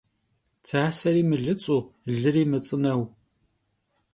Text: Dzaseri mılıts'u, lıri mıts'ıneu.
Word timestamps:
Dzaseri 0.63 1.23
mılıts'u, 1.29 1.77
lıri 2.19 2.43
mıts'ıneu. 2.51 3.03